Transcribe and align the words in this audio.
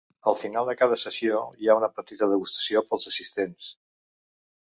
Al 0.29 0.35
final 0.43 0.69
de 0.69 0.73
cada 0.77 0.95
sessió, 1.01 1.41
hi 1.65 1.67
ha 1.67 1.75
una 1.81 1.91
petita 1.99 2.31
degustació 2.33 2.83
pels 2.89 3.09
assistents. 3.13 3.71